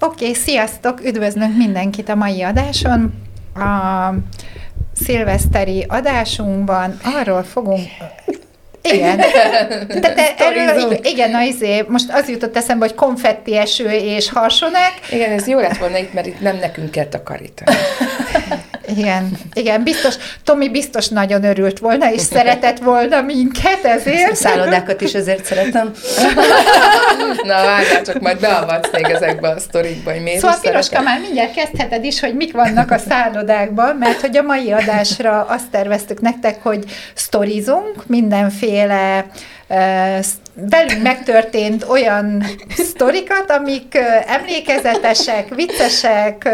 [0.00, 1.04] Oké, okay, sziasztok!
[1.04, 3.12] Üdvözlünk mindenkit a mai adáson.
[3.54, 4.14] A
[4.94, 7.88] szilveszteri adásunkban arról fogunk
[8.82, 9.16] igen.
[10.00, 14.92] De te erről, igen, na izé, most az jutott eszembe, hogy konfetti eső és harsonek.
[15.10, 17.76] Igen, ez jó lett volna itt, mert itt nem nekünk kell takarítani.
[18.96, 24.36] Igen, igen, biztos, Tomi biztos nagyon örült volna, és szeretett volna minket ezért.
[24.36, 25.92] Szállodákat is ezért szeretem.
[27.42, 31.54] Na, várjál, csak majd beavatsz még ezekbe a sztorikba, hogy miért Szóval Piroska, már mindjárt
[31.54, 36.62] kezdheted is, hogy mik vannak a szállodákban, mert hogy a mai adásra azt terveztük nektek,
[36.62, 39.26] hogy sztorizunk mindenféle
[40.54, 42.44] velünk megtörtént olyan
[42.78, 46.48] sztorikat, amik emlékezetesek, viccesek,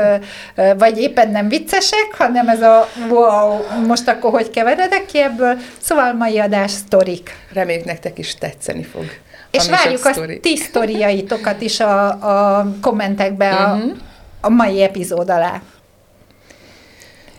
[0.78, 6.12] vagy éppen nem viccesek, hanem ez a wow, most akkor hogy keveredek ki ebből, szóval
[6.12, 7.30] mai adás sztorik.
[7.52, 9.04] Reméljük nektek is tetszeni fog.
[9.50, 13.96] És várjuk a ti sztoriaitokat is a, a kommentekbe a, uh-huh.
[14.40, 15.62] a mai epizód alá.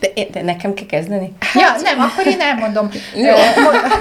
[0.00, 1.32] De, de nekem kell kezdeni?
[1.54, 2.88] Ja, nem, akkor én elmondom.
[3.14, 3.34] Jó.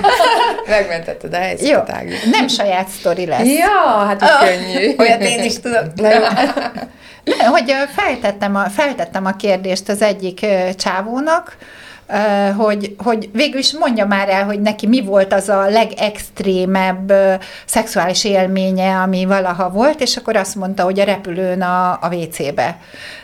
[0.70, 2.14] Megmentetted a helyzetet, Ági.
[2.32, 3.48] Nem saját sztori lesz.
[3.48, 4.94] Ja, hát oh, könnyű.
[5.00, 5.84] Olyat én is tudok.
[7.50, 10.46] hogy feltettem a, feltettem a kérdést az egyik
[10.76, 11.58] csávónak,
[12.58, 17.14] hogy, hogy végül is mondja már el, hogy neki mi volt az a legextrémebb
[17.66, 22.80] szexuális élménye, ami valaha volt, és akkor azt mondta, hogy a repülőn a, a WC-be.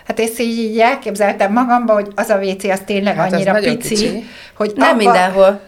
[0.07, 3.63] Hát ezt így, így elképzeltem magamba, hogy az a WC az tényleg hát annyira az
[3.63, 4.23] pici, kicsi.
[4.53, 5.59] hogy nem abba, mindenhol.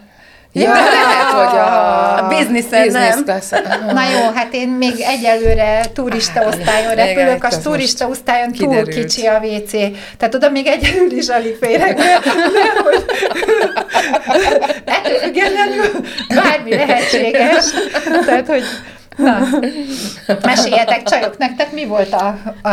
[0.57, 3.23] Ja, lehet, hogy a, a bizniszen nem.
[3.23, 3.49] Class.
[3.93, 9.39] Na jó, hát én még egyelőre turista osztályon repülök, a turista osztályon túl kicsi a
[9.43, 9.71] WC.
[10.17, 11.99] Tehát oda még egyelőre is alig férek.
[14.85, 15.91] Ettől függetlenül
[16.35, 17.65] bármi lehetséges.
[18.25, 18.63] Tehát, hogy
[19.17, 19.47] na,
[20.41, 22.69] meséljetek csajok, nektek mi volt a, a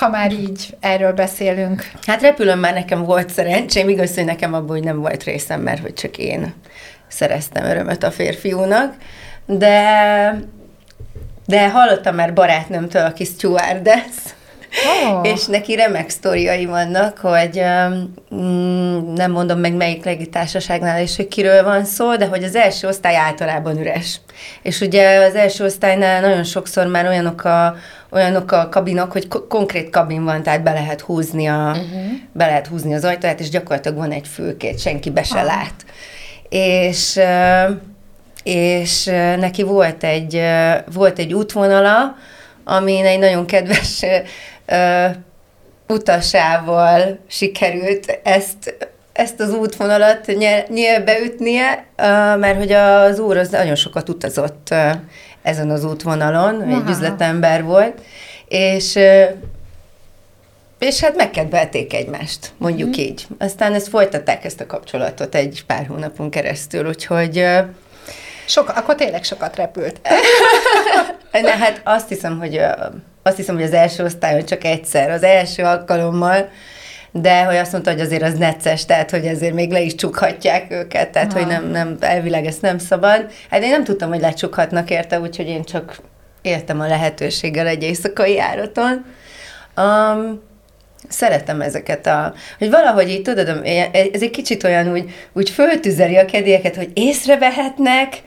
[0.00, 1.90] ha már így erről beszélünk.
[2.06, 5.80] Hát repülőn már nekem volt szerencsém, igaz, hogy nekem abból hogy nem volt részem, mert
[5.80, 6.54] hogy csak én
[7.08, 8.94] szereztem örömöt a férfiúnak,
[9.46, 9.84] de,
[11.46, 14.16] de hallottam már barátnőmtől, aki stewardess,
[14.70, 15.28] Oh.
[15.28, 17.62] És neki remek sztoriai vannak, hogy
[18.30, 22.88] um, nem mondom meg melyik legitársaságnál és hogy kiről van szó, de hogy az első
[22.88, 24.20] osztály általában üres.
[24.62, 27.76] És ugye az első osztálynál nagyon sokszor már olyanok a,
[28.10, 32.02] olyanok a kabinok, hogy ko- konkrét kabin van, tehát be lehet húzni, a, uh-huh.
[32.32, 35.44] be lehet húzni az ajtóját, és gyakorlatilag van egy fülkét, senki be se ah.
[35.44, 35.74] lát.
[36.48, 37.20] És,
[38.42, 39.04] és
[39.38, 40.42] neki volt egy,
[40.92, 42.16] volt egy útvonala,
[42.64, 44.04] amin egy nagyon kedves
[45.88, 50.26] utasával sikerült ezt ezt az útvonalat
[50.68, 51.84] nyílbe ütnie,
[52.36, 54.74] mert hogy az úr az nagyon sokat utazott
[55.42, 56.80] ezen az útvonalon, Aha.
[56.80, 58.00] egy üzletember volt,
[58.48, 58.98] és
[60.78, 62.92] és hát megkedvelték egymást, mondjuk mm.
[62.92, 63.26] így.
[63.38, 67.46] Aztán ezt folytatták ezt a kapcsolatot egy pár hónapon keresztül, úgyhogy...
[68.46, 70.00] Sok, akkor tényleg sokat repült.
[71.32, 72.60] Na, hát azt hiszem, hogy
[73.30, 76.48] azt hiszem, hogy az első osztályon csak egyszer, az első alkalommal,
[77.12, 80.70] de hogy azt mondta, hogy azért az necces, tehát hogy azért még le is csukhatják
[80.70, 81.38] őket, tehát ha.
[81.38, 83.26] hogy nem, nem, elvileg ezt nem szabad.
[83.50, 85.96] Hát én nem tudtam, hogy lecsukhatnak érte, úgyhogy én csak
[86.42, 89.04] éltem a lehetőséggel egy éjszakai járaton.
[89.76, 90.40] Um,
[91.08, 93.48] szeretem ezeket a, hogy valahogy így tudod,
[94.12, 98.22] ez egy kicsit olyan úgy, úgy föltüzeli a kedélyeket, hogy észrevehetnek,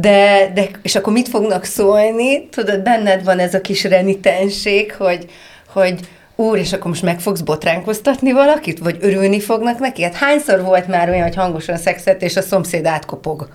[0.00, 2.48] de, de, és akkor mit fognak szólni?
[2.48, 5.26] Tudod, benned van ez a kis renitenség, hogy,
[5.72, 6.00] hogy
[6.36, 10.02] úr, és akkor most meg fogsz botránkoztatni valakit, vagy örülni fognak neki?
[10.02, 13.48] Hát hányszor volt már olyan, hogy hangosan szexet, és a szomszéd átkopog?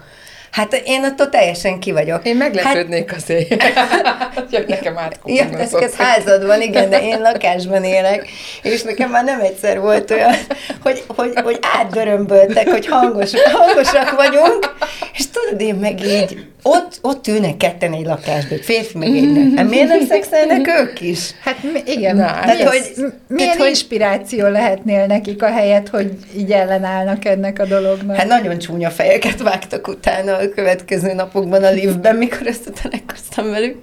[0.52, 2.26] Hát én attól teljesen ki vagyok.
[2.26, 3.20] Én meglepődnék hát...
[3.22, 3.64] azért,
[4.52, 8.30] hogy nekem Ja, ez, ez házadban, igen, de én lakásban élek,
[8.62, 10.36] és nekem már nem egyszer volt olyan,
[10.82, 14.76] hogy, hogy, hogy átdörömböltek, hogy hangos, hangosak vagyunk,
[15.14, 19.31] és tudod, én meg így ott, ott ülnek ketten egy lakásban, egy férfi meg egy
[19.31, 19.56] nő.
[19.56, 21.31] Hát miért nem szexelnek ők is?
[21.44, 22.16] Hát igen.
[22.16, 27.66] Na, hát, hogy, milyen hogy, inspiráció lehetnél nekik a helyet, hogy így ellenállnak ennek a
[27.66, 28.16] dolognak?
[28.16, 33.50] Hát nagyon csúnya fejeket vágtak utána a következő napokban a liftben, mikor ezt a találkoztam
[33.50, 33.78] velük.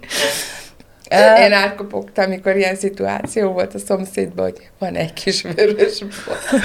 [1.38, 6.62] Én átkopogtam, amikor ilyen szituáció volt a szomszédban, hogy van egy kis vörös bot.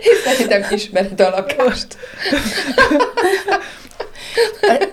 [0.00, 1.96] És szerintem ismered a lakást.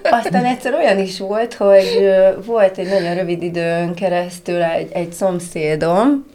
[0.03, 2.09] Aztán egyszer olyan is volt, hogy
[2.45, 6.25] volt egy nagyon rövid időn keresztül egy, egy szomszédom,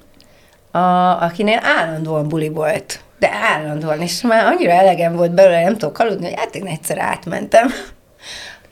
[0.71, 0.79] a,
[1.23, 3.01] akinél állandóan buli volt.
[3.19, 6.99] De állandóan, és már annyira elegem volt belőle, nem tudok aludni, hogy hát én egyszer
[6.99, 7.69] átmentem.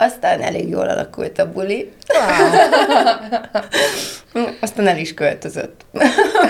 [0.05, 1.93] Aztán elég jól alakult a buli.
[4.61, 5.81] Aztán el is költözött.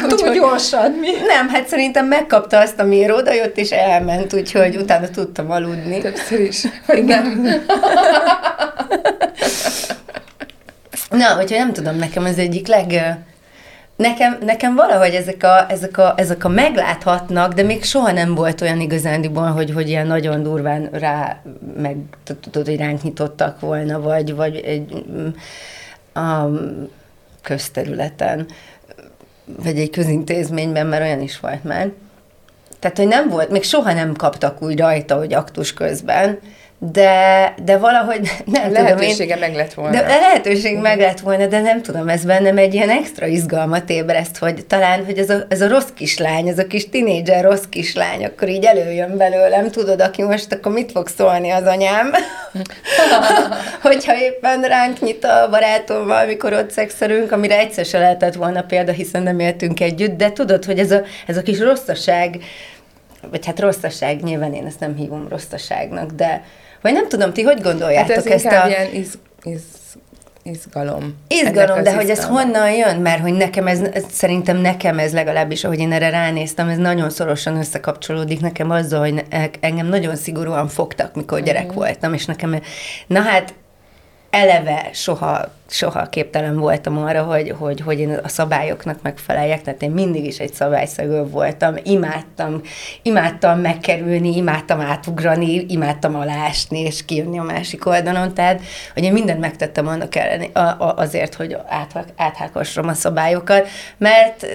[0.09, 1.11] Túl gyorsan, mi?
[1.27, 5.99] Nem, hát szerintem megkapta azt, amiért odajött, és elment, úgyhogy utána tudtam aludni.
[5.99, 6.63] Többször is.
[6.87, 7.41] Nem.
[11.11, 13.17] Na, úgyhogy nem tudom, nekem ez egyik leg...
[13.97, 18.61] Nekem, nekem valahogy ezek a, ezek, a, ezek a megláthatnak, de még soha nem volt
[18.61, 21.43] olyan igazándiból, hogy, hogy ilyen nagyon durván rá,
[21.77, 21.97] meg
[22.41, 25.29] tudod, hogy ránk nyitottak volna, vagy, vagy egy mm,
[26.25, 26.51] a
[27.43, 28.47] közterületen,
[29.45, 31.91] vagy egy közintézményben, mert olyan is volt már.
[32.79, 36.39] Tehát, hogy nem volt, még soha nem kaptak úgy rajta, hogy aktus közben,
[36.91, 39.91] de, de valahogy nem tudom, én, Lehetősége meg lett volna.
[39.91, 43.91] de a lehetőség meg lett volna, de nem tudom, ez bennem egy ilyen extra izgalmat
[43.91, 47.65] ébreszt, hogy talán, hogy ez a, ez a rossz kislány, ez a kis tinédzser rossz
[47.69, 52.11] kislány, akkor így előjön belőlem, tudod, aki most akkor mit fog szólni az anyám,
[53.83, 58.93] hogyha éppen ránk nyit a barátommal, amikor ott szexelünk, amire egyszer se lehetett volna példa,
[58.93, 62.39] hiszen nem éltünk együtt, de tudod, hogy ez a, ez a kis rosszaság,
[63.31, 66.43] vagy hát rosszaság, nyilván én ezt nem hívom rosszaságnak, de
[66.83, 68.69] vagy nem tudom, ti hogy Hát gondoljátok ez ezt a...
[68.69, 69.63] ilyen iz, iz,
[70.43, 71.15] izgalom.
[71.29, 72.97] Izgalom, Ennek de hogy ez honnan jön?
[72.97, 77.11] Mert hogy nekem ez, ez, szerintem nekem ez legalábbis, ahogy én erre ránéztem, ez nagyon
[77.11, 81.75] szorosan összekapcsolódik nekem azzal, hogy ne- engem nagyon szigorúan fogtak, mikor gyerek Mhm.
[81.75, 82.61] voltam, és nekem,
[83.07, 83.55] na hát
[84.33, 89.91] eleve soha, soha képtelen voltam arra, hogy, hogy, hogy én a szabályoknak megfeleljek, tehát én
[89.91, 92.61] mindig is egy szabályszegő voltam, imádtam,
[93.03, 98.61] imádtam megkerülni, imádtam átugrani, imádtam alásni, és kijönni a másik oldalon, tehát,
[98.95, 100.43] hogy én mindent megtettem annak ellen,
[100.79, 103.69] azért, hogy át, áthágassam a szabályokat,
[103.99, 104.47] mert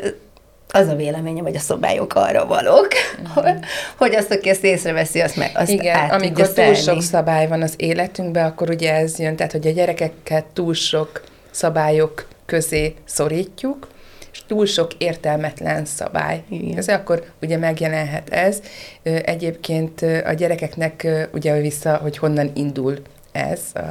[0.72, 2.88] az a véleményem, hogy a szabályok arra valók,
[3.34, 3.54] hogy,
[3.98, 7.62] hogy azt, aki ezt észreveszi, azt, meg, azt Igen, át amikor túl sok szabály van
[7.62, 13.88] az életünkben, akkor ugye ez jön, tehát hogy a gyerekeket túl sok szabályok közé szorítjuk,
[14.32, 16.44] és túl sok értelmetlen szabály.
[16.50, 16.78] Igen.
[16.78, 18.60] Ez akkor ugye megjelenhet ez.
[19.04, 22.98] Egyébként a gyerekeknek ugye vissza, hogy honnan indul
[23.32, 23.60] ez.
[23.74, 23.82] A,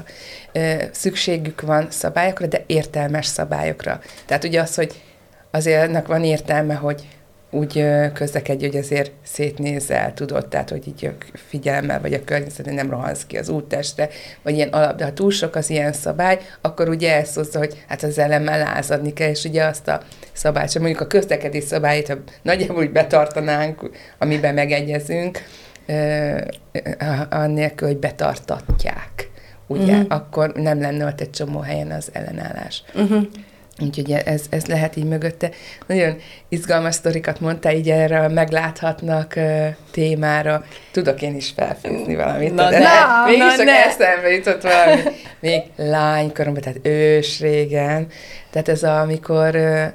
[0.93, 4.01] szükségük van szabályokra, de értelmes szabályokra.
[4.27, 5.03] Tehát ugye az, hogy
[5.57, 7.07] azért ennek van értelme, hogy
[7.51, 13.25] úgy közlekedj, hogy azért szétnézel, tudod, tehát, hogy így figyelemmel vagy a környezetben nem rohansz
[13.27, 14.09] ki az úttestre,
[14.43, 17.85] vagy ilyen alap, de ha túl sok az ilyen szabály, akkor ugye ezt hozza, hogy
[17.89, 20.01] hát az elemmel lázadni kell, és ugye azt a
[20.33, 25.43] szabályt, sem mondjuk a közlekedés szabályt, ha nagyjából úgy betartanánk, amiben megegyezünk,
[27.31, 29.31] annélkül, hogy betartatják,
[29.67, 30.07] ugye, uh-huh.
[30.09, 32.83] akkor nem lenne ott egy csomó helyen az ellenállás.
[32.95, 33.27] Uh-huh.
[33.83, 35.51] Úgyhogy ez, ez lehet így mögötte.
[35.87, 36.17] Nagyon
[36.49, 40.65] izgalmas sztorikat mondtál így erre a megláthatnak uh, témára.
[40.93, 43.85] Tudok én is felfűzni valamit, Na de ne, ne, mégis na csak ne.
[43.85, 45.01] eszembe jutott valami.
[45.41, 48.07] Még lánykoromban, tehát ős régen.
[48.51, 49.87] Tehát ez a, amikor uh,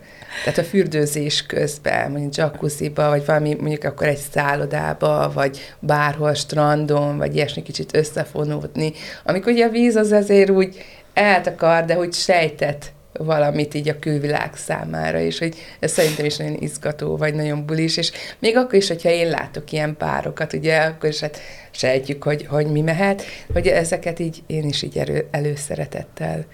[0.44, 7.18] tehát a fürdőzés közben, mondjuk jacuzziba, vagy valami, mondjuk akkor egy szállodába, vagy bárhol strandon,
[7.18, 8.94] vagy ilyesmi kicsit összefonódni.
[9.26, 10.84] Amikor ugye a víz az azért úgy
[11.14, 16.58] eltakar, de úgy sejtett valamit így a külvilág számára, és hogy ez szerintem is nagyon
[16.60, 21.10] izgató, vagy nagyon bulis, és még akkor is, hogyha én látok ilyen párokat, ugye, akkor
[21.10, 21.40] is hát
[21.72, 26.46] sejtjük, hogy, hogy mi mehet, hogy ezeket így én is így elő, előszeretettel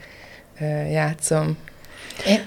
[0.61, 1.57] ö, játszom.
[2.27, 2.41] Én,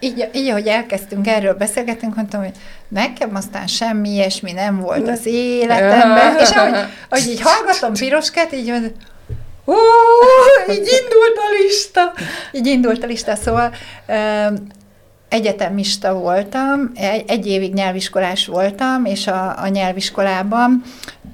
[0.00, 2.52] így, így, ahogy elkezdtünk erről beszélgetni, mondtam, hogy
[2.88, 6.74] nekem aztán semmi ilyesmi nem volt az életemben, és ahogy,
[7.08, 8.92] ahogy így hallgatom Piroskát, így mondom,
[9.66, 9.74] Ó,
[10.70, 12.12] így indult a lista.
[12.52, 13.72] Így indult a lista, szóval
[15.32, 20.82] egyetemista voltam, egy, egy évig nyelviskolás voltam, és a, a nyelviskolában,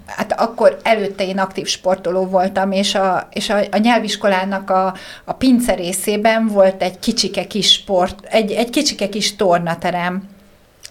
[0.06, 4.94] hát akkor előtte én aktív sportoló voltam, és a, és a, a nyelviskolának a,
[5.24, 10.22] a pince részében volt egy kicsike kis sport, egy, egy kicsike kis tornaterem,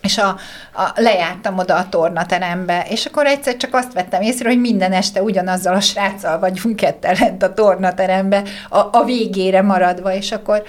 [0.01, 0.27] és a,
[0.73, 5.21] a, lejártam oda a tornaterembe, és akkor egyszer csak azt vettem észre, hogy minden este
[5.21, 10.63] ugyanazzal a sráccal vagyunk ketten lent a tornaterembe, a, a végére maradva, és akkor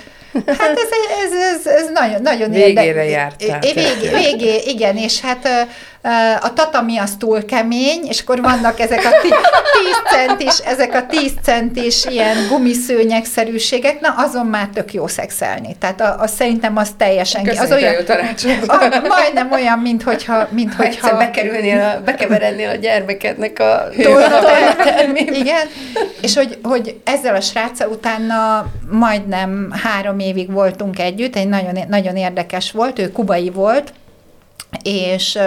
[0.47, 0.89] hát ez,
[1.25, 3.63] ez, ez, ez nagyon, nagyon Végére érde- jártál.
[3.63, 3.73] É,
[4.13, 5.49] Végé, igen, és hát
[6.41, 9.33] a tatami az túl kemény, és akkor vannak ezek a 10
[10.11, 15.77] centis, ezek a 10 centis ilyen gumiszőnyegszerűségek, na azon már tök jó szexelni.
[15.79, 17.45] Tehát a, a szerintem az teljesen...
[17.45, 17.95] Köszönjük az olyan,
[18.93, 20.49] a majdnem olyan, mint hogyha...
[20.51, 25.21] Mint Ha hogyha bekerülnél, a, bekeverednél a gyermekednek a Tornatermi.
[25.21, 25.67] Igen,
[26.21, 32.17] és hogy, hogy ezzel a sráccal utána majdnem három évig voltunk együtt, egy nagyon, nagyon
[32.17, 33.93] érdekes volt, ő kubai volt,
[34.83, 35.39] és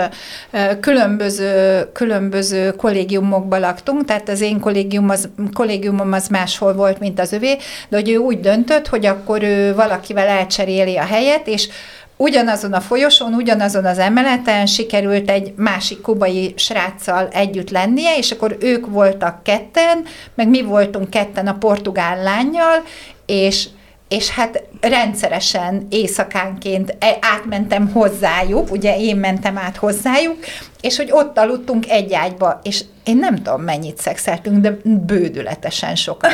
[0.80, 7.32] különböző, különböző kollégiumokba laktunk, tehát az én kollégium az, kollégiumom az máshol volt, mint az
[7.32, 7.58] övé,
[7.90, 11.70] de hogy ő úgy döntött, hogy akkor ő valakivel elcseréli a helyet, és
[12.18, 18.58] ugyanazon a folyosón, ugyanazon az emeleten sikerült egy másik kubai sráccal együtt lennie, és akkor
[18.60, 20.04] ők voltak ketten,
[20.36, 22.84] meg mi voltunk ketten a portugál lányjal,
[23.25, 23.68] és
[24.12, 30.38] és hát rendszeresen éjszakánként e- átmentem hozzájuk, ugye én mentem át hozzájuk,
[30.82, 36.32] és hogy ott aludtunk egy ágyba, és én nem tudom mennyit szexeltünk, de bődületesen sokat.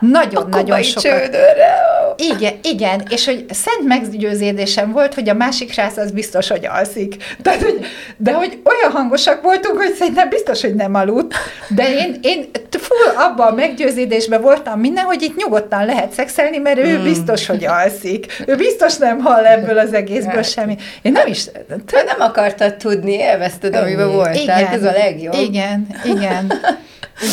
[0.00, 1.02] Nagyon-nagyon sokat.
[1.02, 1.74] csődörre.
[2.16, 7.36] Igen, igen, és hogy szent meggyőződésem volt, hogy a másik srác az biztos, hogy alszik.
[7.42, 11.34] Tehát, hogy, de hogy olyan hangosak voltunk, hogy szerintem biztos, hogy nem aludt.
[11.68, 16.78] De én, én full abban a meggyőződésben voltam minden, hogy itt nyugodtan lehet szexelni, mert
[16.78, 17.02] ő Hmm.
[17.02, 18.42] biztos, hogy alszik.
[18.46, 20.76] Ő biztos nem hall ebből az egészből semmi.
[21.02, 21.44] Én nem is...
[21.86, 24.66] Te nem akartad tudni, élvezted, amiben voltál.
[24.66, 25.34] Ez a legjobb.
[25.34, 26.52] Igen, igen,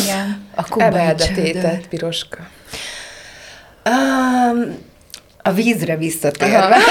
[0.02, 0.46] igen.
[0.54, 2.38] A kubai tétet, piroska.
[3.84, 4.78] Um,
[5.42, 6.76] a vízre visszatérve.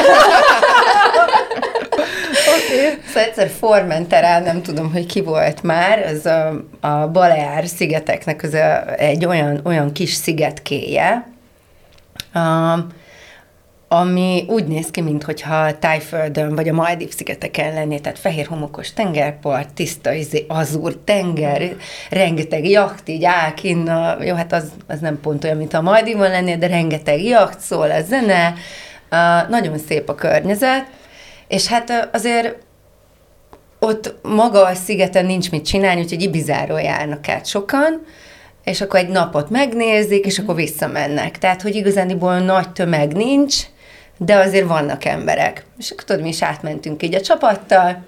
[3.08, 8.54] Szóval egyszer Formenterán, nem tudom, hogy ki volt már, az a, a Baleár szigeteknek az
[8.54, 11.28] a, egy olyan, olyan kis szigetkéje,
[12.36, 12.88] um,
[13.92, 19.74] ami úgy néz ki, mintha Tájföldön vagy a Maldív szigeteken lenné, tehát fehér homokos tengerpart,
[19.74, 21.76] tiszta izé, azúr tenger,
[22.10, 23.90] rengeteg jacht így áll kinn,
[24.22, 27.92] jó, hát az, az nem pont olyan, mint a Maldívon lennél, de rengeteg jacht szól
[27.92, 28.54] a zene,
[29.12, 30.86] uh, nagyon szép a környezet,
[31.48, 32.56] és hát azért
[33.80, 38.06] ott maga a szigeten nincs mit csinálni, úgyhogy Ibizáról járnak át sokan,
[38.64, 41.38] és akkor egy napot megnézik, és akkor visszamennek.
[41.38, 43.56] Tehát, hogy igazániból nagy tömeg nincs,
[44.22, 45.66] de azért vannak emberek.
[45.78, 48.04] És akkor tudod, mi is átmentünk így a csapattal,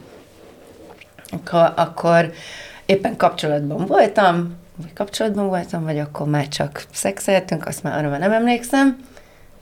[1.29, 2.31] akkor, akkor
[2.85, 8.19] éppen kapcsolatban voltam, vagy kapcsolatban voltam, vagy akkor már csak szexeltünk, azt már arra már
[8.19, 9.05] nem emlékszem,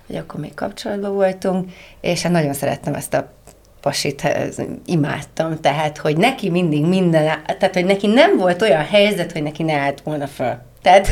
[0.07, 3.31] hogy akkor még kapcsolatban voltunk, és hát nagyon szerettem ezt a
[3.81, 9.31] pasit, ez, imádtam, tehát, hogy neki mindig minden, tehát, hogy neki nem volt olyan helyzet,
[9.31, 10.57] hogy neki ne állt volna föl.
[10.81, 11.11] Tehát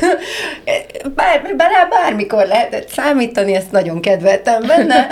[1.15, 5.07] bár, bár, bármikor lehetett számítani, ezt nagyon kedveltem benne,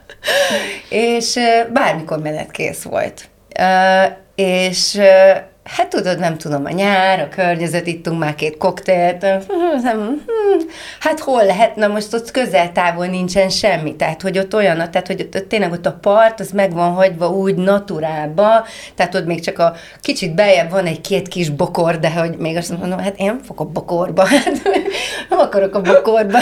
[0.88, 1.38] és
[1.72, 3.28] bármikor menetkész volt.
[4.34, 5.00] És
[5.76, 9.26] hát tudod, nem tudom, a nyár, a környezet, ittunk már két koktélt,
[11.00, 15.20] hát hol lehet, na most ott közel-távol nincsen semmi, tehát hogy ott olyan, tehát hogy
[15.20, 19.40] ott, ott tényleg ott a part, az meg van hagyva úgy naturálba, tehát ott még
[19.40, 23.18] csak a kicsit beljebb van egy két kis bokor, de hogy még azt mondom, hát
[23.18, 24.62] én nem a bokorba, hát
[25.28, 26.38] nem akarok a bokorba.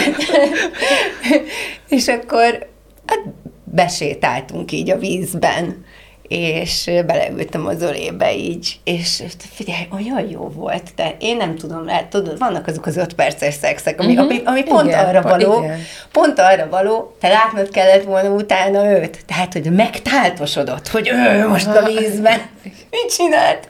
[1.89, 2.67] És akkor
[3.05, 3.19] hát
[3.63, 5.85] besétáltunk így a vízben,
[6.29, 12.07] és beleültem az ölébe így, és figyelj, olyan jó volt, de én nem tudom, lehet,
[12.07, 14.21] tudod, vannak azok az öt perces szexek, ami, Mhm.
[14.21, 15.79] ami, ami pont Igen, arra való, igen.
[16.11, 21.67] pont arra való, te látnod kellett volna utána őt, tehát, hogy megtáltosodott, hogy ő most
[21.67, 23.69] a vízben, mit csinált?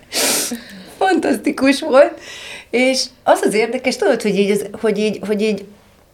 [0.98, 2.20] Fantasztikus volt,
[2.70, 5.66] és az az érdekes, tudod, hogy így, az, hogy így, hogy így,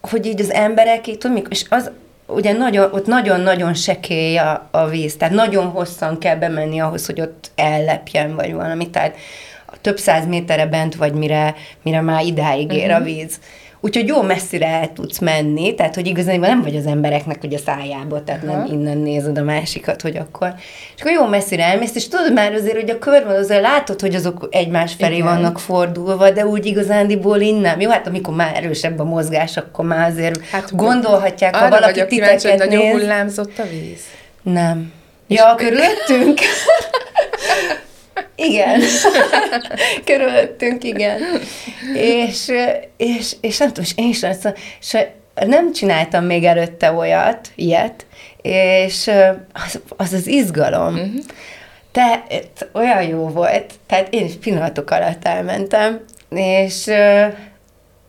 [0.02, 1.92] hogy így az emberek, így, és az,
[2.28, 7.22] ugye nagyon, ott nagyon-nagyon sekély a, a víz, tehát nagyon hosszan kell bemenni ahhoz, hogy
[7.22, 9.16] ott ellepjen, vagy valami, tehát
[9.82, 13.40] több száz méterre bent vagy, mire, mire már idáig ér a víz.
[13.86, 17.58] Úgyhogy jó messzire el tudsz menni, tehát hogy igazán nem vagy az embereknek hogy a
[17.58, 18.58] szájába, tehát Aha.
[18.58, 20.54] nem innen nézed a másikat, hogy akkor.
[20.96, 24.16] És akkor jó messzire elmész, és tudod már azért, hogy a körben azért látod, hogy
[24.16, 25.26] azok egymás felé Igen.
[25.26, 27.82] vannak fordulva, de úgy igazándiból innen.
[27.82, 32.08] Jó, hát amikor már erősebb a mozgás, akkor már azért hát, gondolhatják, ha valaki vagyok
[32.08, 33.02] kíváncsi, hogy titeket nagyon néz.
[33.02, 34.02] hullámzott a víz.
[34.42, 34.92] Nem.
[35.28, 36.40] Ja, körülöttünk?
[38.36, 38.82] igen.
[40.06, 41.22] körülöttünk, igen.
[41.94, 42.52] És,
[42.98, 44.98] és, és nem tudom, és én sem, szóval- és
[45.48, 48.06] nem csináltam még előtte olyat, ilyet,
[48.42, 49.12] és
[49.54, 50.94] az az, az izgalom.
[50.94, 51.24] Uh-huh.
[51.92, 52.24] Te,
[52.74, 56.90] olyan jó volt, tehát én is pillanatok alatt elmentem, és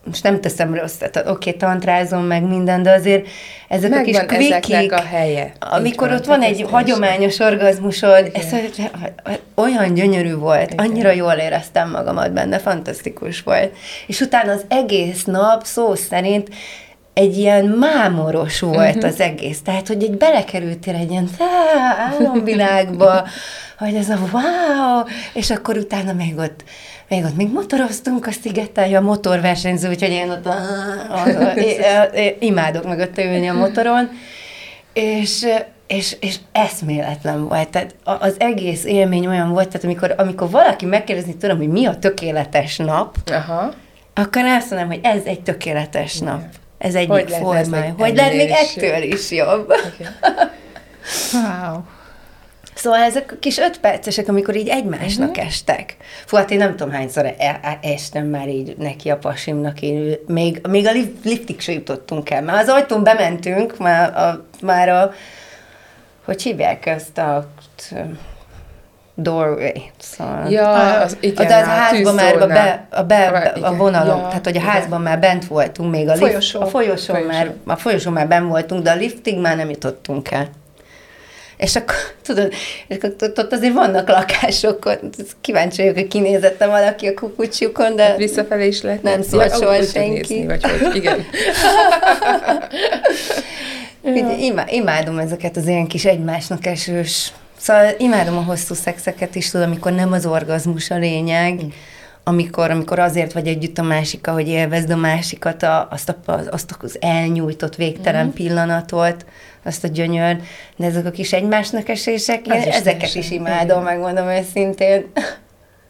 [0.06, 3.26] most nem teszem rossz, tehát oké, okay, tantrázom meg minden, de azért
[3.68, 5.52] ezek Megvan a kis kvikik, a helye.
[5.60, 8.54] Amikor ott van egy hagyományos orgazmusod, ez
[9.54, 10.86] olyan gyönyörű volt, Igen.
[10.86, 13.72] annyira jól éreztem magamat benne, fantasztikus volt.
[14.06, 16.48] És utána az egész nap szó szerint
[17.16, 19.04] egy ilyen mámoros volt uh-huh.
[19.04, 19.62] az egész.
[19.62, 21.28] Tehát, hogy egy belekerültél egy ilyen
[22.10, 23.26] álomvilágba,
[23.78, 26.64] hogy ez a wow, és akkor utána még ott
[27.08, 30.48] még ott még motoroztunk a szigeten, a motorversenyző, úgyhogy én ott
[32.38, 34.10] imádok meg ott ülni a motoron,
[34.92, 35.46] és,
[35.86, 37.68] és, és eszméletlen volt.
[37.68, 41.98] Tehát az egész élmény olyan volt, tehát amikor, amikor valaki megkérdezni tudom, hogy mi a
[41.98, 43.72] tökéletes nap, Aha.
[44.14, 46.42] akkor azt mondom, hogy ez egy tökéletes nap.
[46.78, 47.94] Ez egyik hogy formája.
[47.98, 49.70] Hogy lehet még ettől is jobb.
[49.70, 50.06] Okay.
[51.32, 51.80] wow.
[52.76, 55.46] Szóval ezek a kis öt percesek, amikor így egymásnak uh-huh.
[55.46, 55.96] estek.
[56.26, 60.14] Fú, hát én nem tudom hányszor e- e- estem már így neki a pasimnak, én
[60.26, 60.92] még, még a
[61.24, 62.42] liftig se jutottunk el.
[62.42, 65.12] Már az ajtón bementünk, már a, már a
[66.24, 67.48] hogy hívják ezt a
[69.14, 69.82] doorway.
[69.98, 74.18] Szóval, ja, az, igen, az a házban már a, be, a, be, a, a vonalon,
[74.18, 74.72] ja, tehát hogy a igen.
[74.72, 76.60] házban már bent voltunk, még a, lift, folyosó.
[76.60, 77.32] a folyosón, folyosó.
[77.32, 80.48] már, a folyosón már bent voltunk, de a liftig már nem jutottunk el.
[81.56, 82.52] És akkor, tudod,
[82.88, 84.98] és akkor ott azért vannak lakások,
[85.40, 88.02] kíváncsi vagyok, hogy kinézettem valaki a kukucsjukon, de...
[88.02, 89.02] Hát visszafelé is lehet.
[89.02, 90.34] Nem szólt soha senki.
[90.34, 91.24] Nézni, vagy hogy, igen.
[94.54, 94.64] ja.
[94.68, 99.92] imádom ezeket az ilyen kis egymásnak esős Szóval imádom a hosszú szexeket is, tudom, amikor
[99.92, 101.68] nem az orgazmus a lényeg, mm.
[102.24, 106.76] amikor, amikor azért vagy együtt a másikkal, hogy élvezd a másikat, a, azt, a, azt
[106.80, 108.30] az elnyújtott végtelen mm.
[108.30, 109.24] pillanatot,
[109.66, 110.36] azt a gyönyör,
[110.76, 115.06] de ezek a kis egymásnak esések, én is ezeket is imádom, megmondom őszintén.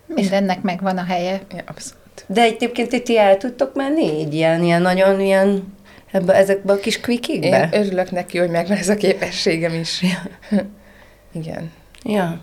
[0.07, 1.41] Mindennek megvan a helye.
[1.51, 2.25] Ja, abszolút.
[2.27, 5.75] De egyébként ti el tudtok menni így ilyen, ilyen nagyon ilyen
[6.11, 7.69] ebbe, ezekbe a kis quickiekbe?
[7.73, 10.03] Én örülök neki, hogy megvan ez a képességem is.
[10.03, 10.59] Ja.
[11.41, 11.71] Igen.
[12.03, 12.41] Ja.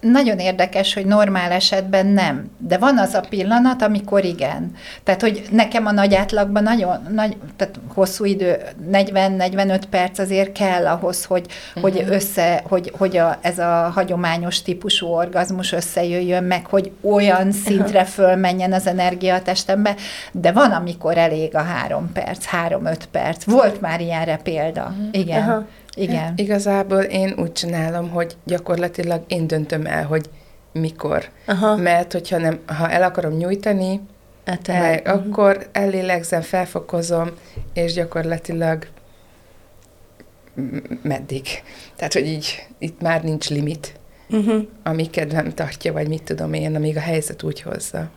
[0.00, 4.72] Nagyon érdekes, hogy normál esetben nem, de van az a pillanat, amikor igen.
[5.04, 8.56] Tehát, hogy nekem a nagy átlagban nagyon, nagy, tehát hosszú idő,
[8.92, 11.82] 40-45 perc azért kell ahhoz, hogy, uh-huh.
[11.82, 18.04] hogy össze, hogy, hogy a, ez a hagyományos típusú orgazmus összejöjjön meg, hogy olyan szintre
[18.18, 19.94] fölmenjen az energia a testembe,
[20.32, 23.44] de van, amikor elég a három perc, három-öt perc.
[23.44, 24.82] Volt már ilyenre példa.
[24.82, 25.08] Uh-huh.
[25.10, 25.48] Igen.
[25.48, 25.64] Uh-huh.
[25.98, 26.32] Igen.
[26.36, 30.30] Igazából én úgy csinálom, hogy gyakorlatilag én döntöm el, hogy
[30.72, 31.28] mikor.
[31.46, 31.76] Aha.
[31.76, 34.00] Mert hogyha nem, ha el akarom nyújtani,
[34.44, 35.26] hát el, meg, uh-huh.
[35.26, 37.30] akkor ellélegzem, felfokozom,
[37.72, 38.86] és gyakorlatilag
[41.02, 41.42] meddig.
[41.96, 43.92] Tehát, hogy így itt már nincs limit,
[44.30, 44.62] uh-huh.
[44.82, 48.10] ami kedvem tartja, vagy mit tudom én, amíg a helyzet úgy hozza.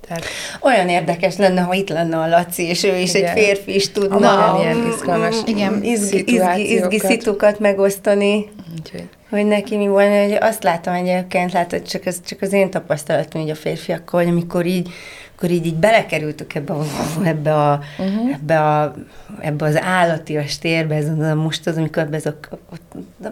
[0.00, 0.24] Tehát
[0.60, 3.36] olyan érdekes lenne, ha itt lenne a Laci, és ő is igen.
[3.36, 8.48] egy férfi is tudna a, ilyen izgalmas igen, izgi, izgi, izgi szitukat megosztani.
[8.78, 9.08] Úgyhogy.
[9.30, 13.42] Hogy neki mi volna, hogy azt látom egyébként, látod, csak az, csak az én tapasztalatom
[13.42, 14.88] így a férfiakkal, hogy amikor így,
[15.36, 16.84] akkor így, így belekerültük ebbe a,
[17.24, 18.32] ebbe, a, uh-huh.
[18.32, 18.94] ebbe, a,
[19.40, 22.38] ebbe az állatias térbe, ez a, most az, amikor ez a,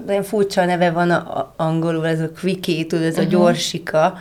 [0.09, 3.27] olyan furcsa neve van a, a, angolul, ez a quickie, tudod, ez uh-huh.
[3.27, 4.19] a gyorsika,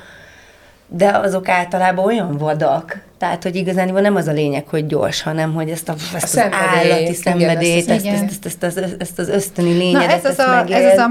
[0.87, 5.53] de azok általában olyan vadak, tehát, hogy igazán nem az a lényeg, hogy gyors, hanem
[5.53, 9.29] hogy ezt, a, ezt a az állati szenvedélyt, ezt, ezt, ezt, ezt, ezt, ezt az
[9.29, 11.09] ösztöni lényedet, Na, ez az, a, ez az a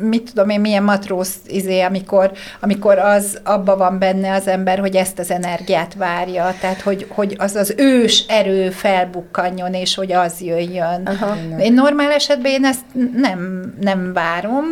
[0.00, 4.96] mit tudom én, milyen matróz izé, amikor, amikor az abba van benne az ember, hogy
[4.96, 10.40] ezt az energiát várja, tehát hogy, hogy az az ős erő felbukkanjon, és hogy az
[10.40, 11.02] jöjjön.
[11.04, 11.36] Aha.
[11.60, 12.84] Én normál esetben én ezt
[13.16, 14.64] nem, nem várom,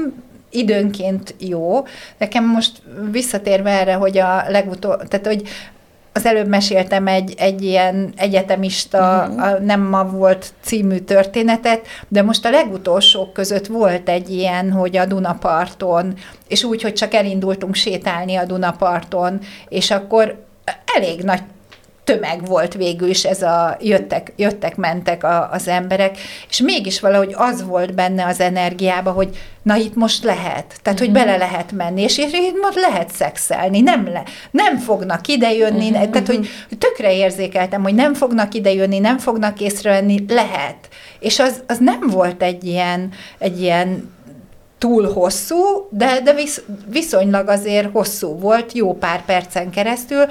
[0.51, 1.85] időnként jó.
[2.19, 5.43] Nekem most visszatérve erre, hogy a legutóbb, tehát hogy
[6.17, 9.43] az előbb meséltem egy, egy ilyen egyetemista, uh-huh.
[9.43, 14.97] a Nem ma volt című történetet, de most a legutolsók között volt egy ilyen, hogy
[14.97, 16.15] a Dunaparton,
[16.49, 20.45] és úgy, hogy csak elindultunk sétálni a Dunaparton, és akkor
[20.97, 21.43] elég nagy
[22.07, 27.35] tömeg volt végül is, ez a jöttek, jöttek mentek a, az emberek, és mégis valahogy
[27.37, 29.29] az volt benne az energiába, hogy
[29.63, 31.17] na itt most lehet, tehát hogy mhm.
[31.17, 36.27] bele lehet menni, és, itt most lehet szexelni, nem, le, nem fognak idejönni, uh-huh, tehát
[36.27, 40.89] hogy tökre érzékeltem, hogy nem fognak idejönni, nem fognak észrevenni, lehet.
[41.21, 44.15] És az, az nem volt egy ilyen, egy ilyen
[44.79, 50.27] túl hosszú, de, de visz, viszonylag azért hosszú volt, jó pár percen keresztül,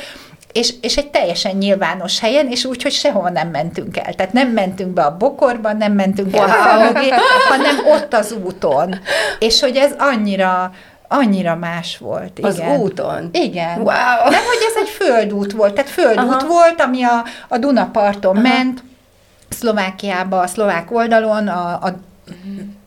[0.55, 4.13] és, és egy teljesen nyilvános helyen, és úgy, hogy sehol nem mentünk el.
[4.13, 7.09] Tehát nem mentünk be a bokorba, nem mentünk el a mögé,
[7.49, 8.95] hanem ott az úton.
[9.39, 10.71] És hogy ez annyira
[11.07, 12.79] Annyira más volt, Az igen.
[12.79, 13.29] úton?
[13.31, 13.77] Igen.
[13.77, 14.29] Wow.
[14.29, 16.47] Nem, hogy ez egy földút volt, tehát földút Aha.
[16.47, 18.83] volt, ami a, a Dunaparton ment,
[19.49, 21.95] Szlovákiába, a szlovák oldalon, a, a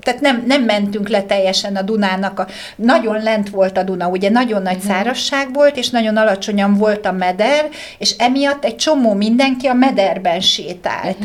[0.03, 4.31] tehát nem, nem mentünk le teljesen a Dunának, a, nagyon lent volt a Duna, ugye
[4.31, 9.67] nagyon nagy szárazság volt, és nagyon alacsonyan volt a meder, és emiatt egy csomó mindenki
[9.67, 11.17] a mederben sétált,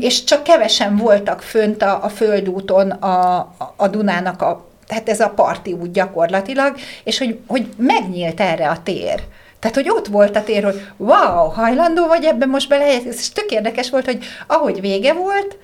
[0.00, 5.20] és csak kevesen voltak fönt a, a földúton a, a, a Dunának a tehát ez
[5.20, 9.22] a parti út gyakorlatilag, és hogy, hogy megnyílt erre a tér.
[9.58, 13.18] Tehát, hogy ott volt a tér, hogy wow, hajlandó vagy ebben most belehelyezkedni.
[13.18, 15.56] És tök érdekes volt, hogy ahogy vége volt,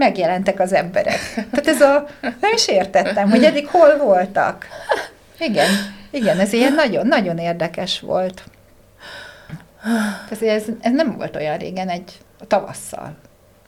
[0.00, 1.34] megjelentek az emberek.
[1.34, 4.66] Tehát ez a, nem is értettem, hogy eddig hol voltak.
[5.38, 5.68] Igen,
[6.10, 8.42] igen, ez ilyen nagyon, nagyon érdekes volt.
[10.28, 13.16] Tehát ez, ez nem volt olyan régen, egy a tavasszal.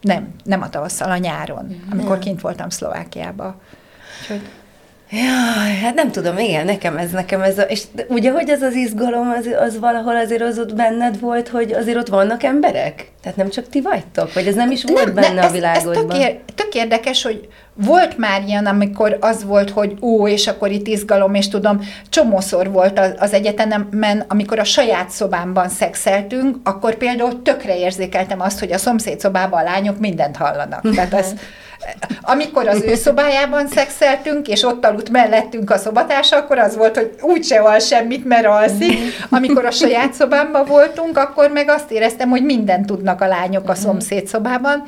[0.01, 3.61] Nem, nem a tavasszal, a nyáron, amikor kint voltam Szlovákiába.
[4.21, 4.49] Úgyhogy
[5.12, 8.75] Jaj, hát nem tudom, igen, nekem ez, nekem ez, a, és ugye, hogy ez az
[8.75, 13.11] izgalom, az, az valahol azért az ott benned volt, hogy azért ott vannak emberek?
[13.22, 14.33] Tehát nem csak ti vagytok?
[14.33, 16.11] Vagy ez nem is volt benne a ez, világodban?
[16.11, 16.40] Ez tök, ér,
[16.73, 21.35] tök érdekes, hogy volt már ilyen, amikor az volt, hogy ó, és akkor itt izgalom,
[21.35, 27.79] és tudom, csomószor volt az, az egyetemen, amikor a saját szobámban szexeltünk, akkor például tökre
[27.79, 30.95] érzékeltem azt, hogy a szomszéd szobában a lányok mindent hallanak.
[30.95, 31.33] Tehát ez,
[32.21, 37.15] amikor az ő szobájában szexeltünk, és ott aludt mellettünk a szobatársa, akkor az volt, hogy
[37.21, 38.99] úgyse hall semmit, mert alszik.
[39.31, 43.75] Amikor a saját szobámban voltunk, akkor meg azt éreztem, hogy mindent tudnak a lányok a
[43.75, 44.83] szomszéd szobában,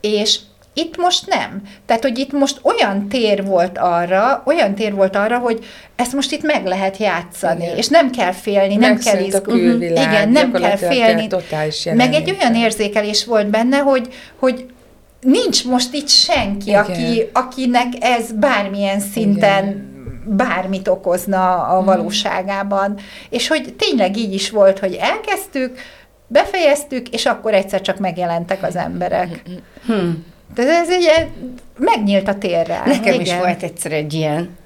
[0.00, 0.38] és
[0.78, 1.62] itt most nem.
[1.86, 5.64] Tehát, hogy itt most olyan tér volt arra, olyan tér volt arra, hogy
[5.96, 7.76] ezt most itt meg lehet játszani, Igen.
[7.76, 9.60] és nem kell félni, nem kell Megszűnt a izgulni.
[9.60, 11.28] külvilág, Igen, nem kell félni.
[11.94, 14.08] Meg egy olyan érzékelés volt benne, hogy,
[14.38, 14.66] hogy
[15.20, 16.84] nincs most itt senki, Igen.
[16.84, 19.94] aki, akinek ez bármilyen szinten
[20.26, 22.98] bármit okozna a valóságában.
[23.30, 25.78] És hogy tényleg így is volt, hogy elkezdtük,
[26.26, 29.42] befejeztük, és akkor egyszer csak megjelentek az emberek.
[29.86, 30.10] Hm.
[30.54, 31.28] De ez egy,
[31.78, 32.82] megnyílt a tér rá.
[32.86, 33.20] Nekem Igen.
[33.20, 34.56] is volt egyszer egy ilyen,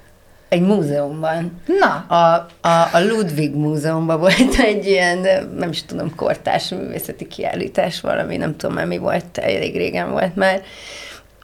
[0.49, 1.61] egy múzeumban.
[1.79, 5.17] Na, A, a, a Ludwig Múzeumban volt egy ilyen,
[5.57, 10.35] nem is tudom, kortárs művészeti kiállítás valami, nem tudom már mi volt, elég régen volt
[10.35, 10.61] már.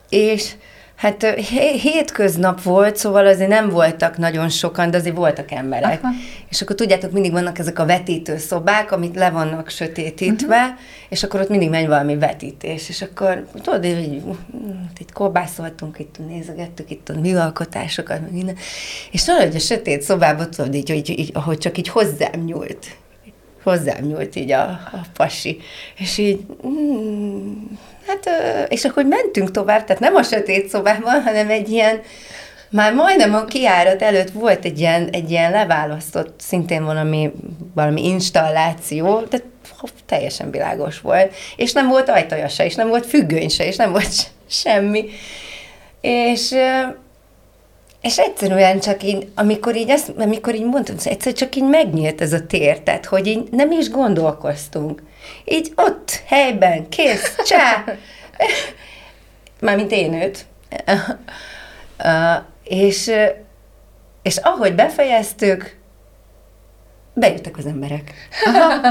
[0.10, 0.52] És
[0.98, 6.04] hát hé- hétköznap volt, szóval azért nem voltak nagyon sokan, de azért voltak emberek.
[6.04, 6.14] Aha.
[6.50, 10.80] És akkor tudjátok, mindig vannak ezek a vetítőszobák, amik le vannak sötétítve, uh-huh.
[11.10, 14.22] és akkor ott mindig megy valami vetítés, és akkor tudod, így,
[15.00, 18.56] itt korbászoltunk, itt nézegettük itt a műalkotásokat, meg minden,
[19.12, 22.86] és tudod, hogy a sötét szobában, tudod, így, így, így, ahogy csak így hozzám nyúlt,
[23.70, 25.60] hozzám nyúlt így a, a pasi,
[25.98, 27.54] és így, mm,
[28.08, 28.30] hát,
[28.70, 32.02] és akkor mentünk tovább, tehát nem a sötét szobában, hanem egy ilyen,
[32.70, 37.32] már majdnem a kiárat előtt volt egy ilyen, egy ilyen leválasztott, szintén valami,
[37.74, 39.46] valami installáció, tehát
[40.06, 43.92] teljesen világos volt, és nem volt ajtaja se, és nem volt függöny se, és nem
[43.92, 45.06] volt se- semmi.
[46.02, 46.56] És,
[48.02, 52.34] és egyszerűen csak így, amikor így, ezt, amikor így mondtam, egyszer csak így megnyílt ez
[52.34, 55.04] a tér, tehát hogy így nem is gondolkoztunk.
[55.46, 57.84] Így ott, helyben, kész, csá!
[59.60, 60.46] Mármint én őt.
[62.64, 63.12] És,
[64.22, 65.78] és ahogy befejeztük,
[67.20, 68.14] bejöttek az emberek.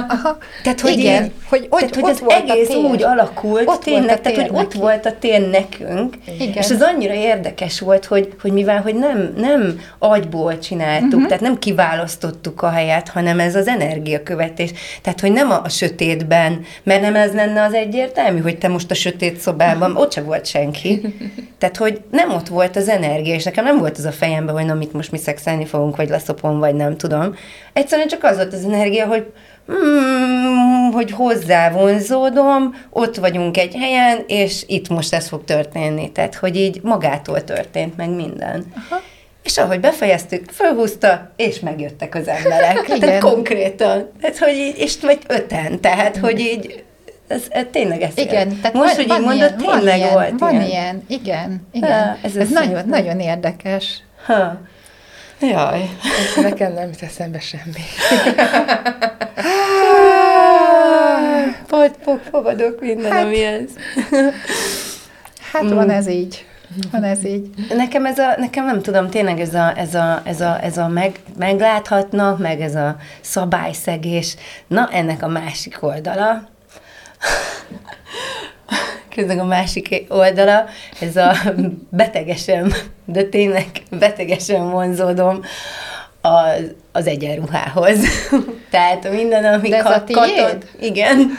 [0.08, 2.76] aha, Tehát, hogy igen, így, hogy ott, tehát, hogy ott az volt a egész tér.
[2.76, 4.78] úgy alakult, Ott tényleg, volt a tehát, hogy ott neki.
[4.78, 6.54] volt a tér nekünk, Igen.
[6.54, 11.26] és ez annyira érdekes volt, hogy, hogy mivel, hogy nem, nem agyból csináltuk, uh-huh.
[11.26, 14.70] tehát nem kiválasztottuk a helyet, hanem ez az energiakövetés.
[15.02, 18.90] Tehát, hogy nem a, a sötétben, mert nem ez lenne az egyértelmű, hogy te most
[18.90, 21.00] a sötét szobában, ott se volt senki.
[21.58, 24.64] Tehát, hogy nem ott volt az energia, és nekem nem volt az a fejemben, hogy
[24.64, 27.34] na, mit most mi szexelni fogunk, vagy leszopom, vagy nem tudom.
[27.72, 29.33] Egyszerűen csak az volt az energia, hogy
[29.72, 36.12] mm, hogy hozzá vonzódom, ott vagyunk egy helyen, és itt most ez fog történni.
[36.12, 38.64] Tehát, hogy így magától történt meg minden.
[38.74, 39.00] Aha.
[39.42, 42.83] És ahogy befejeztük, fölhúzta, és megjöttek az emberek.
[42.87, 42.98] Igen.
[42.98, 44.11] Tehát konkrétan.
[44.20, 46.85] Tehát, hogy így, és vagy öten, tehát, hogy így
[47.29, 48.61] ez, ez tényleg ez Igen, jön.
[48.61, 50.66] tehát Most, van, hogy van így mondod, ilyen, van tényleg ilyen, volt van ilyen.
[50.66, 51.02] ilyen.
[51.09, 51.90] igen, igen.
[51.90, 54.02] Há, ez ez ez nagyon, nagyon érdekes.
[54.26, 54.61] Ha.
[55.40, 55.90] Jaj.
[56.42, 57.83] Nekem nem jut eszembe semmi.
[62.07, 63.70] Fog, fogadok minden, hát, ami ez.
[65.53, 65.75] Hát mm.
[65.75, 66.46] van ez így.
[66.90, 67.51] Van ez így.
[67.68, 70.88] Nekem ez a, nekem nem tudom, tényleg ez a, ez a, ez a, ez a
[70.88, 76.49] meg, megláthatnak, meg ez a szabályszegés, na ennek a másik oldala,
[79.16, 80.64] közben a másik oldala,
[81.00, 81.35] ez a
[81.90, 82.72] betegesen,
[83.05, 85.40] de tényleg betegesen vonzódom
[86.20, 87.98] az, az egyenruhához.
[88.70, 90.29] Tehát minden, ami De ez a katon,
[90.81, 91.37] igen.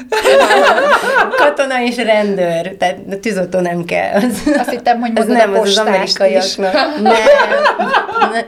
[1.44, 2.76] katona és rendőr.
[2.78, 4.14] Tehát a tűzoltó nem kell.
[4.14, 6.74] Az, Azt hittem, hogy az nem, a az az amerikaiaknak.
[6.74, 7.02] Nem.
[7.02, 8.46] nem.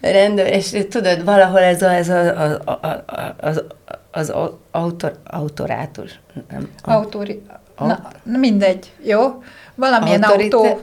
[0.00, 3.62] Rendőr, és tudod, valahol ez a, ez a, a, a, a, az,
[4.10, 4.32] az
[4.70, 6.20] autor, autorátus.
[6.50, 7.42] Nem, Autori...
[7.78, 9.42] Na, na, mindegy, jó?
[9.74, 10.80] Valamilyen Autorite- autó.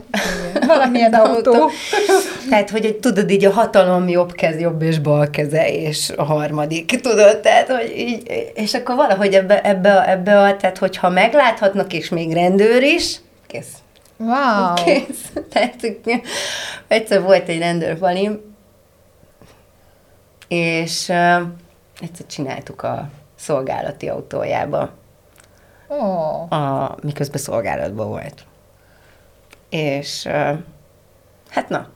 [0.67, 1.69] Valamilyen autó.
[2.49, 6.23] Tehát, hogy hogy tudod, így a hatalom jobb kez, jobb és bal keze, és a
[6.23, 11.09] harmadik, tudod, tehát, hogy így, és akkor valahogy ebbe, ebbe, a, ebbe a, tehát, hogyha
[11.09, 13.73] megláthatnak, és még rendőr is, kész.
[14.17, 14.73] Wow.
[14.85, 15.31] Kész.
[15.51, 15.75] Tehát,
[16.87, 18.39] egyszer volt egy rendőrpalim,
[20.47, 21.41] és uh,
[22.01, 24.89] egyszer csináltuk a szolgálati autójába,
[25.89, 25.95] Ó,
[26.55, 28.45] a, miközben szolgálatban volt.
[29.69, 30.25] És
[31.49, 31.89] hát na,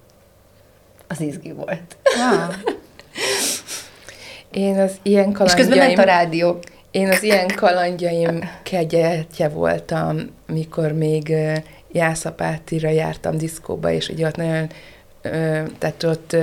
[1.08, 1.98] az izgi volt.
[2.18, 2.74] wow.
[4.52, 6.00] Én az ilyen És közben ment kalandjaim...
[6.00, 6.60] a rádió.
[6.92, 11.34] Én az ilyen kalandjaim kegyetje voltam, mikor még
[11.92, 14.70] Jászapátira jártam diszkóba, és ugye ott nagyon,
[15.78, 16.36] tehát ott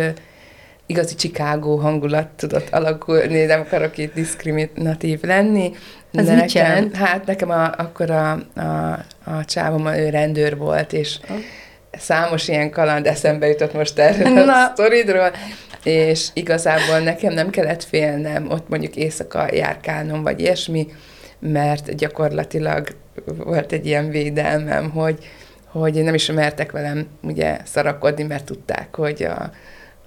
[0.87, 5.73] igazi Chicago hangulat tudott alakulni, nem akarok itt diszkriminatív lenni.
[6.15, 6.97] Ez de mit nekem, jelent?
[6.97, 8.93] Hát nekem a, akkor a, a,
[9.25, 11.19] a csávom, ő rendőr volt, és
[11.93, 14.71] számos ilyen kaland eszembe jutott most erről a Na.
[14.73, 15.31] sztoridról,
[15.85, 20.87] és igazából nekem nem kellett félnem ott mondjuk éjszaka járkálnom, vagy ilyesmi,
[21.39, 22.89] mert gyakorlatilag
[23.37, 25.19] volt egy ilyen védelmem, hogy,
[25.67, 29.51] hogy nem is mertek velem ugye szarakodni, mert tudták, hogy a,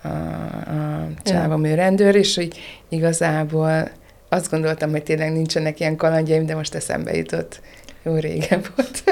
[0.02, 3.90] a, a csávom ő rendőr, és hogy igazából
[4.30, 7.60] azt gondoltam, hogy tényleg nincsenek ilyen kalandjaim, de most eszembe jutott.
[8.04, 9.04] Jó régen volt.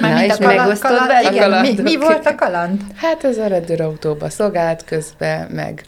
[0.00, 1.32] Mármint és megosztod velük?
[1.32, 2.80] Igen, A mi, mi volt a kaland?
[2.94, 5.84] Hát ez a rendőrautóba szolgálat közben, meg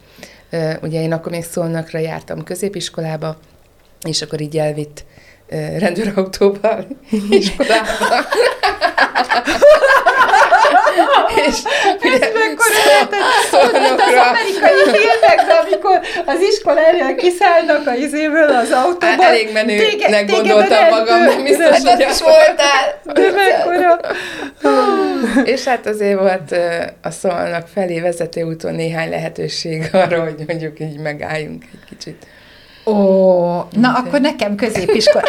[0.83, 3.37] ugye én akkor még Szolnakra jártam középiskolába,
[4.09, 5.05] és akkor így elvitt
[5.79, 6.85] rendőrautóba
[7.31, 7.89] iskolába.
[11.47, 11.57] és
[12.03, 13.21] ugye Mekkora lehetett?
[14.01, 19.07] Az amerikai filmekben, amikor az iskola elől kiszállnak a izéből az autóba.
[19.07, 23.01] Hát elég menőnek gondoltam magam, nem biztos, hogy is voltál.
[23.05, 24.01] De mekkora.
[25.45, 26.55] És hát azért volt
[27.03, 32.27] a Szolnak felé vezető úton néhány lehetőség arra, hogy mondjuk így megálljunk egy kicsit.
[32.85, 32.93] Ó,
[33.71, 35.25] na akkor nekem középiskola.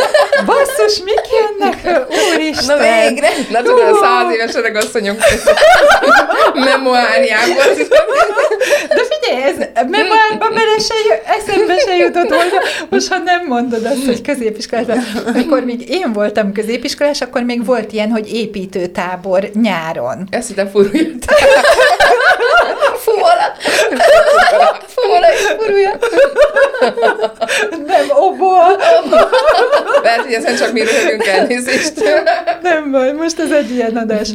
[0.46, 2.06] Basszus, mik jönnek?
[2.34, 2.76] Úristen!
[2.76, 3.28] Na végre!
[3.50, 5.16] Na tudod, a száz éves öreg asszonyok
[6.54, 7.64] memoárjából.
[8.88, 9.56] De figyelj, ez
[9.88, 10.94] memoárban bele se,
[11.38, 15.04] eszembe se jutott volna, most ha nem mondod azt, hogy középiskolás.
[15.26, 20.26] Amikor még én voltam középiskolás, akkor még volt ilyen, hogy építőtábor nyáron.
[20.30, 21.24] Ezt hittem furult.
[23.06, 23.56] Fuvola!
[24.86, 25.98] Fuvola és furulja.
[27.86, 28.80] Nem, obol!
[30.02, 31.92] Lehet, hogy ezen csak mi röhögünk elnézést.
[32.62, 34.28] Nem baj, most ez egy ilyen adás.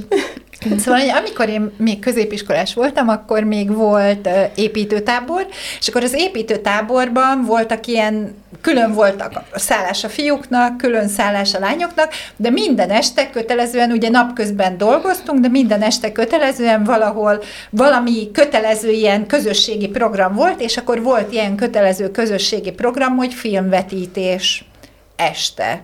[0.70, 5.48] Szóval, hogy amikor én még középiskolás voltam, akkor még volt építőtábor,
[5.80, 11.60] és akkor az építőtáborban voltak ilyen, külön voltak a szállás a fiúknak, külön szállás a
[11.60, 18.92] lányoknak, de minden este kötelezően, ugye napközben dolgoztunk, de minden este kötelezően valahol valami kötelező
[18.92, 24.66] ilyen közösségi program volt, és akkor volt ilyen kötelező közösségi program, hogy filmvetítés
[25.16, 25.82] este.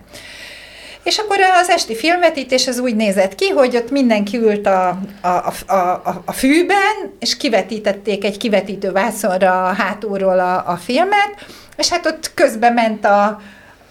[1.07, 5.27] És akkor az esti filmvetítés az úgy nézett ki, hogy ott mindenki ült a, a,
[5.27, 11.45] a, a, a fűben, és kivetítették egy kivetítő vászonra hátulról a, a filmet,
[11.77, 13.23] és hát ott közben ment a,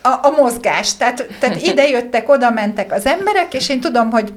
[0.03, 0.97] a, a mozgás.
[0.97, 4.33] Tehát, tehát ide jöttek, oda mentek az emberek, és én tudom, hogy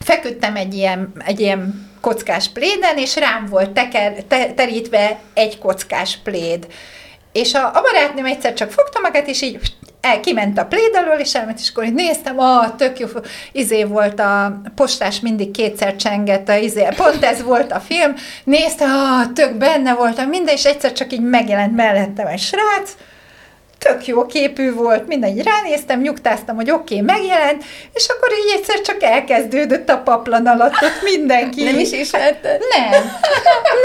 [0.00, 6.18] feküdtem egy ilyen, egy ilyen kockás pléden, és rám volt teker, te, terítve egy kockás
[6.24, 6.66] pléd.
[7.32, 9.58] És a, a barátnőm egyszer csak fogta magát, és így
[10.04, 13.06] el, kiment a pléd alól, és elment, és akkor így néztem, ah, tök jó,
[13.52, 18.14] izé volt a postás, mindig kétszer csengett, a, izé, pont ez volt a film,
[18.44, 22.90] nézte, ah, tök benne voltam, minden, és egyszer csak így megjelent mellettem egy srác,
[23.78, 28.80] tök jó képű volt, mindegy, ránéztem, nyugtáztam, hogy oké, okay, megjelent, és akkor így egyszer
[28.80, 31.64] csak elkezdődött a paplan alatt, ott mindenki.
[31.64, 32.60] Nem is ismerted?
[32.76, 32.90] Nem,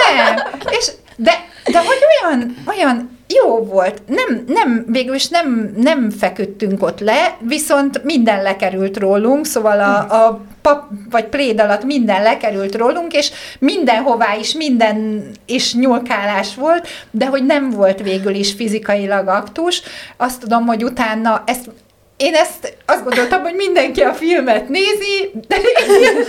[0.06, 0.36] nem.
[0.70, 4.02] És, de, de hogy olyan, olyan jó volt.
[4.08, 10.26] Nem, nem, végül is nem, nem feküdtünk ott le, viszont minden lekerült rólunk, szóval a,
[10.26, 16.88] a pap vagy pléd alatt minden lekerült rólunk, és mindenhová is minden is nyulkálás volt,
[17.12, 19.82] de hogy nem volt végül is fizikailag aktus.
[20.18, 21.70] Azt tudom, hogy utána ezt
[22.18, 26.16] én ezt azt gondoltam, hogy mindenki a filmet nézi, de én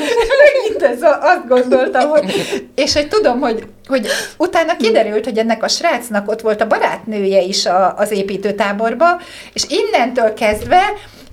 [0.83, 2.33] ez a, azt gondoltam, hogy,
[2.75, 7.41] és hogy tudom, hogy, hogy utána kiderült, hogy ennek a srácnak ott volt a barátnője
[7.41, 9.21] is a, az építőtáborba,
[9.53, 10.83] és innentől kezdve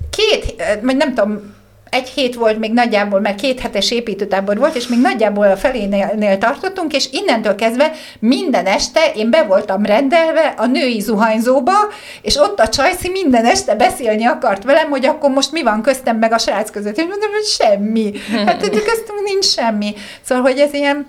[0.09, 1.55] két, vagy nem tudom,
[1.89, 6.37] egy hét volt még nagyjából, mert két hetes építőtábor volt, és még nagyjából a felénél
[6.37, 11.73] tartottunk, és innentől kezdve minden este én be voltam rendelve a női zuhanyzóba,
[12.21, 16.17] és ott a Csajci minden este beszélni akart velem, hogy akkor most mi van köztem
[16.17, 16.97] meg a srác között.
[16.97, 18.11] És mondom, hogy semmi.
[18.45, 19.93] Hát köztünk nincs semmi.
[20.21, 21.07] Szóval, hogy ez ilyen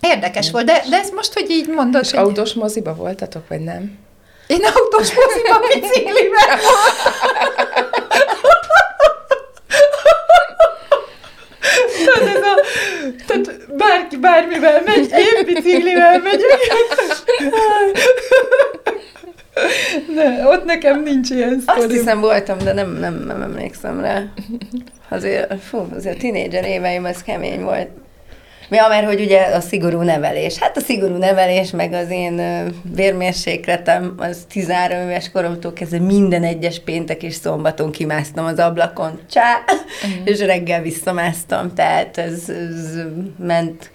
[0.00, 2.02] érdekes volt, de, de ez most, hogy így mondod.
[2.02, 2.20] És hogy...
[2.20, 3.98] autós moziba voltatok, vagy nem?
[4.46, 6.58] Én autós moziba biciklivel
[12.04, 12.60] tehát ez a,
[13.26, 16.60] tehát bárki bármivel megy, én biciklivel megyek.
[20.14, 21.80] De ott nekem nincs ilyen sztori.
[21.80, 24.22] Azt hiszem voltam, de nem, nem, nem emlékszem rá.
[25.08, 27.88] Azért, fú, azért a tinédzser éveim, ez kemény volt.
[28.70, 30.58] Ja, mert hogy ugye a szigorú nevelés.
[30.58, 32.40] Hát a szigorú nevelés, meg az én
[32.94, 39.20] vérmérsékletem, az 13 éves koromtól kezdve minden egyes péntek és szombaton kimásztam az ablakon.
[39.30, 39.64] Csá!
[39.66, 40.20] Uh-huh.
[40.24, 42.98] És reggel visszamásztam, tehát ez, ez
[43.38, 43.90] ment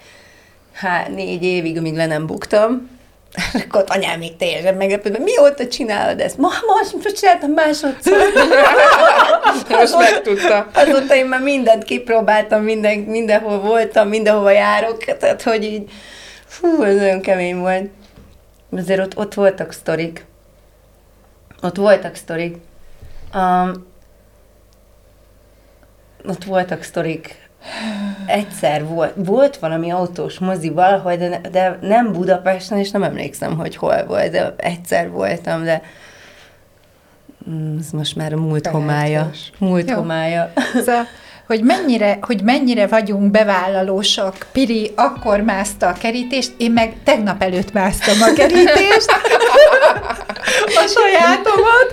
[0.72, 2.88] há, négy évig, amíg le nem buktam.
[3.64, 6.38] Akkor anyám még teljesen meglepődve, mióta csinálod ezt?
[6.38, 8.18] Ma, most, most csináltam másodszor.
[9.68, 10.66] most megtudta.
[10.74, 15.90] Azóta én már mindent kipróbáltam, minden, mindenhol voltam, mindenhova járok, tehát hogy így,
[16.46, 17.90] fú, ez nagyon kemény volt.
[18.76, 20.24] Azért ott, ott voltak sztorik.
[21.62, 22.56] Ott voltak sztorik.
[23.34, 23.90] Um,
[26.28, 27.41] ott voltak sztorik
[28.26, 33.76] Egyszer volt, volt valami autós mozi valahol, de, de nem Budapesten, és nem emlékszem, hogy
[33.76, 35.82] hol volt, de egyszer voltam, de
[37.78, 39.30] ez most már a múlt homája.
[39.58, 39.96] Múlt Jó.
[39.96, 40.52] homája.
[40.84, 41.06] Szóval
[41.46, 44.46] hogy mennyire, hogy mennyire vagyunk bevállalósak.
[44.52, 49.10] Piri akkor mászta a kerítést, én meg tegnap előtt másztam a kerítést,
[50.66, 51.90] a sajátomat,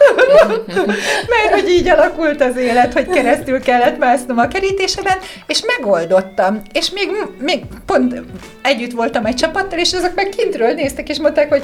[1.29, 6.61] mert hogy így alakult az élet, hogy keresztül kellett másznom a kerítéseben, és megoldottam.
[6.73, 7.09] És még,
[7.39, 8.21] még pont
[8.61, 11.63] együtt voltam egy csapattal, és azok meg kintről néztek, és mondták, hogy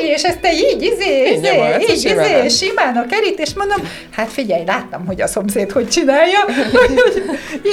[0.00, 1.50] és ezt te így, izé, izé,
[1.88, 6.38] így, izé, simán a kerítés, mondom, hát figyelj, láttam, hogy a szomszéd hogy csinálja,
[6.72, 7.22] hogy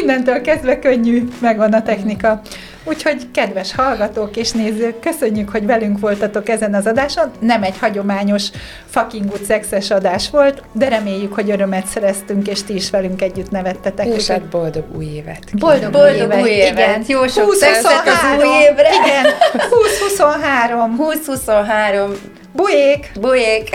[0.01, 2.41] innentől kezdve könnyű, megvan a technika.
[2.83, 7.31] Úgyhogy kedves hallgatók és nézők, köszönjük, hogy velünk voltatok ezen az adáson.
[7.39, 8.47] Nem egy hagyományos
[8.89, 13.51] fucking good szexes adás volt, de reméljük, hogy örömet szereztünk, és ti is velünk együtt
[13.51, 14.05] nevettetek.
[14.05, 15.39] És egy boldog új évet.
[15.53, 16.71] Boldog, boldog új évet, új évet.
[16.71, 17.03] igen.
[17.07, 18.89] Jó sok 20, 23, az új évre.
[19.05, 19.25] Igen,
[20.17, 22.07] 20-23.
[22.07, 22.17] 20-23.
[22.53, 23.11] Bujék!
[23.19, 23.69] Bujék!